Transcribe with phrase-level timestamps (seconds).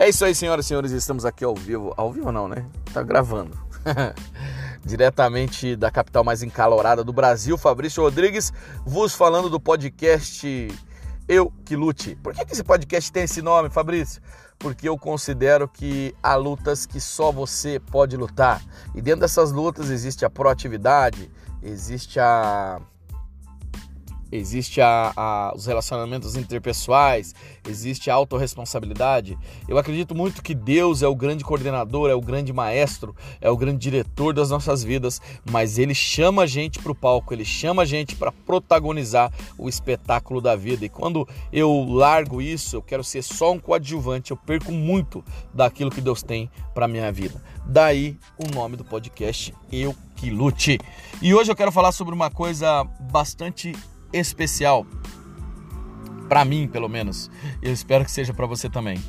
[0.00, 1.92] É isso aí, senhoras e senhores, estamos aqui ao vivo.
[1.96, 2.64] Ao vivo não, né?
[2.94, 3.58] Tá gravando.
[4.86, 8.52] Diretamente da capital mais encalorada do Brasil, Fabrício Rodrigues,
[8.86, 10.68] vos falando do podcast
[11.26, 12.14] Eu Que Lute.
[12.22, 14.22] Por que, que esse podcast tem esse nome, Fabrício?
[14.56, 18.62] Porque eu considero que há lutas que só você pode lutar.
[18.94, 21.28] E dentro dessas lutas existe a proatividade,
[21.60, 22.80] existe a
[24.30, 27.34] existe a, a, os relacionamentos interpessoais,
[27.68, 29.38] existe a autorresponsabilidade.
[29.68, 33.56] Eu acredito muito que Deus é o grande coordenador, é o grande maestro, é o
[33.56, 35.20] grande diretor das nossas vidas,
[35.50, 39.68] mas Ele chama a gente para o palco, Ele chama a gente para protagonizar o
[39.68, 40.84] espetáculo da vida.
[40.84, 45.90] E quando eu largo isso, eu quero ser só um coadjuvante, eu perco muito daquilo
[45.90, 47.42] que Deus tem para minha vida.
[47.66, 50.78] Daí o nome do podcast Eu que Lute.
[51.22, 53.72] E hoje eu quero falar sobre uma coisa bastante
[54.12, 54.86] especial
[56.28, 57.30] para mim, pelo menos.
[57.62, 59.02] Eu espero que seja para você também.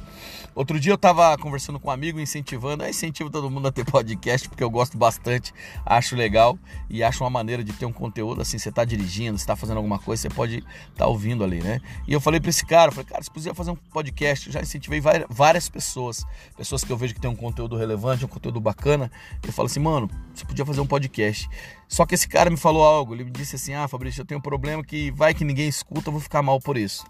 [0.56, 3.86] Outro dia eu estava conversando com um amigo, incentivando, eu incentivo todo mundo a ter
[3.90, 5.54] podcast, porque eu gosto bastante,
[5.86, 6.58] acho legal
[6.90, 9.78] e acho uma maneira de ter um conteúdo assim, você está dirigindo, você está fazendo
[9.78, 11.80] alguma coisa, você pode estar tá ouvindo ali, né?
[12.08, 14.62] E eu falei para esse cara, falei, cara, você podia fazer um podcast, eu já
[14.62, 16.26] incentivei várias pessoas,
[16.58, 19.12] pessoas que eu vejo que tem um conteúdo relevante, um conteúdo bacana,
[19.46, 21.50] eu falo assim, mano, você podia fazer um podcast.
[21.88, 24.40] Só que esse cara me falou algo, ele me disse assim, ah, Fabrício, eu tenho
[24.40, 27.04] um problema que vai que ninguém escuta, eu vou ficar mal por isso.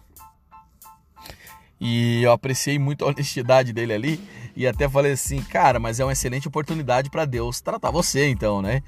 [1.79, 4.19] E eu apreciei muito a honestidade dele ali
[4.55, 8.61] e até falei assim, cara, mas é uma excelente oportunidade para Deus tratar você, então,
[8.61, 8.83] né?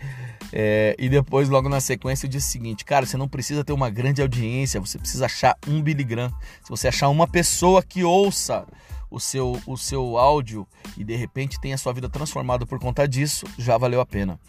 [0.51, 3.71] É, e depois, logo na sequência, eu disse o seguinte: cara, você não precisa ter
[3.71, 6.05] uma grande audiência, você precisa achar um Billy.
[6.61, 8.65] Se você achar uma pessoa que ouça
[9.11, 10.65] o seu, o seu áudio
[10.97, 14.39] e de repente tem a sua vida transformada por conta disso, já valeu a pena.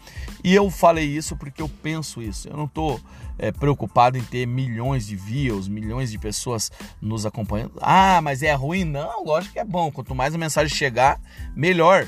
[0.43, 2.47] E eu falei isso porque eu penso isso.
[2.47, 2.99] Eu não estou
[3.37, 7.73] é, preocupado em ter milhões de views, milhões de pessoas nos acompanhando.
[7.81, 8.85] Ah, mas é ruim?
[8.85, 9.91] Não, lógico que é bom.
[9.91, 11.19] Quanto mais a mensagem chegar,
[11.55, 12.07] melhor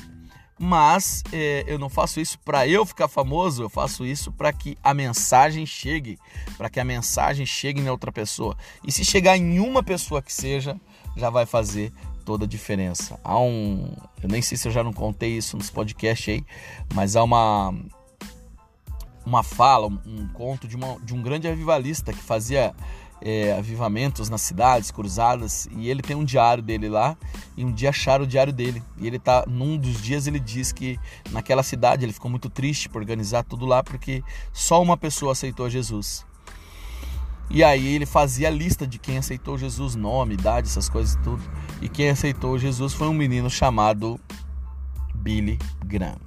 [0.58, 4.76] mas é, eu não faço isso para eu ficar famoso, eu faço isso para que
[4.82, 6.18] a mensagem chegue,
[6.56, 8.56] para que a mensagem chegue em outra pessoa.
[8.82, 10.80] E se chegar em uma pessoa que seja,
[11.16, 11.92] já vai fazer
[12.26, 13.18] toda a diferença.
[13.22, 16.44] Há um, eu nem sei se eu já não contei isso nos podcasts aí,
[16.92, 17.72] mas há uma
[19.24, 22.72] uma fala, um, conto de, uma, de um grande avivalista que fazia
[23.20, 27.16] é, avivamentos nas cidades, cruzadas, e ele tem um diário dele lá,
[27.56, 28.80] e um dia acharam o diário dele.
[28.96, 30.96] E ele tá, num dos dias ele diz que
[31.32, 34.22] naquela cidade ele ficou muito triste por organizar tudo lá, porque
[34.52, 36.24] só uma pessoa aceitou Jesus.
[37.48, 41.42] E aí ele fazia a lista de quem aceitou Jesus, nome, idade, essas coisas tudo.
[41.80, 44.20] E quem aceitou Jesus foi um menino chamado
[45.14, 46.18] Billy Graham.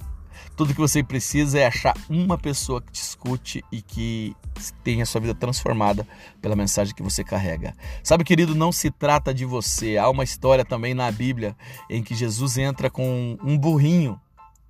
[0.56, 4.36] Tudo que você precisa é achar uma pessoa que te escute e que
[4.84, 6.06] tenha sua vida transformada
[6.40, 7.74] pela mensagem que você carrega.
[8.02, 9.96] Sabe, querido, não se trata de você.
[9.96, 11.56] Há uma história também na Bíblia
[11.88, 14.20] em que Jesus entra com um burrinho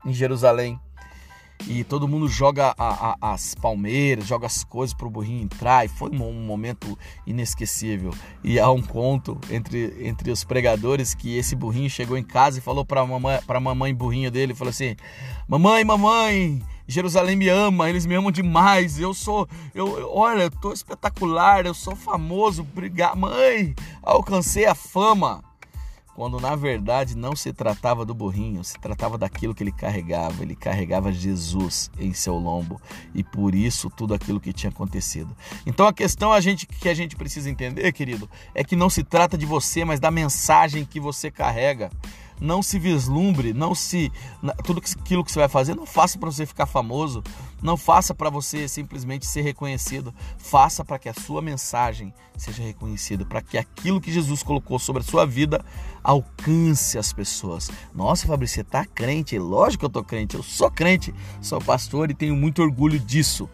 [0.05, 0.79] em Jerusalém
[1.67, 5.85] e todo mundo joga a, a, as palmeiras, joga as coisas para o burrinho entrar,
[5.85, 8.15] e foi um, um, momento inesquecível.
[8.43, 12.63] E há um conto entre, entre os pregadores que esse burrinho chegou em casa e
[12.63, 14.97] falou para a mamãe, pra mamãe burrinho dele, falou assim:
[15.47, 18.99] "Mamãe, mamãe, Jerusalém me ama, eles me amam demais.
[18.99, 25.50] Eu sou, eu, olha, eu tô espetacular, eu sou famoso, obrigado, mãe, alcancei a fama."
[26.21, 30.43] Quando na verdade não se tratava do burrinho, se tratava daquilo que ele carregava.
[30.43, 32.79] Ele carregava Jesus em seu lombo
[33.15, 35.35] e por isso tudo aquilo que tinha acontecido.
[35.65, 39.03] Então a questão a gente, que a gente precisa entender, querido, é que não se
[39.03, 41.91] trata de você, mas da mensagem que você carrega
[42.41, 44.11] não se vislumbre, não se
[44.65, 47.23] tudo aquilo que você vai fazer, não faça para você ficar famoso,
[47.63, 53.25] não faça para você simplesmente ser reconhecido, faça para que a sua mensagem seja reconhecida,
[53.27, 55.65] para que aquilo que Jesus colocou sobre a sua vida
[56.03, 57.71] alcance as pessoas.
[57.95, 59.39] Nossa, Fabrício, você tá crente?
[59.39, 63.49] Lógico que eu tô crente, eu sou crente, sou pastor e tenho muito orgulho disso.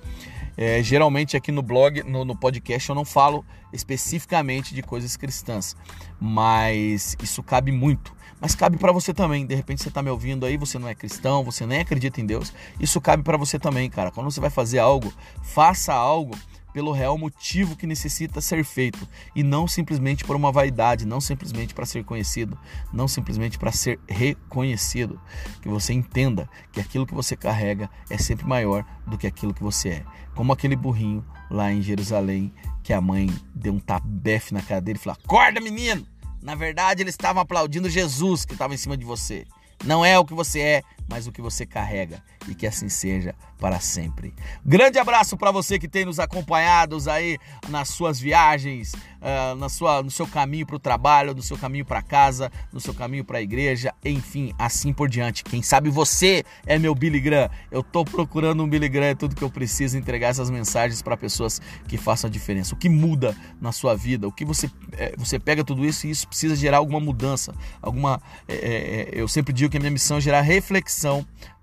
[0.56, 5.76] É, geralmente aqui no blog, no, no, podcast, eu não falo especificamente de coisas cristãs,
[6.18, 9.46] mas isso cabe muito mas cabe para você também.
[9.46, 12.26] De repente você está me ouvindo aí, você não é cristão, você nem acredita em
[12.26, 12.52] Deus.
[12.78, 14.10] Isso cabe para você também, cara.
[14.10, 16.36] Quando você vai fazer algo, faça algo
[16.76, 21.72] pelo real motivo que necessita ser feito e não simplesmente por uma vaidade, não simplesmente
[21.72, 22.58] para ser conhecido,
[22.92, 25.18] não simplesmente para ser reconhecido.
[25.62, 29.62] Que você entenda que aquilo que você carrega é sempre maior do que aquilo que
[29.62, 30.04] você é.
[30.34, 32.52] Como aquele burrinho lá em Jerusalém
[32.82, 36.06] que a mãe deu um tabefe na cara dele e falou: Acorda, menino!
[36.42, 39.46] Na verdade, eles estavam aplaudindo Jesus que estava em cima de você.
[39.82, 43.34] Não é o que você é, mas o que você carrega e que assim seja
[43.58, 44.34] para sempre.
[44.64, 47.38] Grande abraço para você que tem nos acompanhados aí
[47.68, 51.84] nas suas viagens, uh, na sua, no seu caminho para o trabalho, no seu caminho
[51.84, 55.42] para casa, no seu caminho para a igreja, enfim, assim por diante.
[55.44, 57.50] Quem sabe você é meu Billy Graham.
[57.70, 61.16] Eu tô procurando um Billy Graham, é tudo que eu preciso entregar essas mensagens para
[61.16, 62.74] pessoas que façam a diferença.
[62.74, 64.28] O que muda na sua vida?
[64.28, 68.20] O que você é, você pega tudo isso e isso precisa gerar alguma mudança, alguma.
[68.46, 70.95] É, é, eu sempre digo que a minha missão é gerar reflexão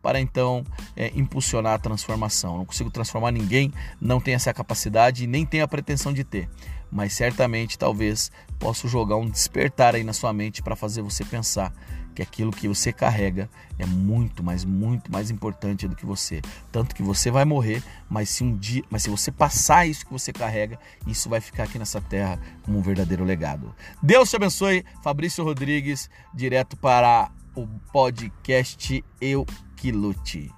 [0.02, 0.64] para então
[0.96, 2.58] é, impulsionar a transformação.
[2.58, 6.50] Não consigo transformar ninguém, não tenho essa capacidade e nem tenho a pretensão de ter.
[6.92, 11.74] Mas certamente, talvez, posso jogar um despertar aí na sua mente para fazer você pensar
[12.14, 13.50] que aquilo que você carrega
[13.80, 16.42] é muito, mas muito mais importante do que você.
[16.72, 20.14] Tanto que você vai morrer, mas se um dia, mas se você passar isso que
[20.14, 23.74] você carrega, isso vai ficar aqui nessa terra como um verdadeiro legado.
[24.02, 29.46] Deus te abençoe, Fabrício Rodrigues, direto para o podcast Eu
[29.76, 30.52] que lute.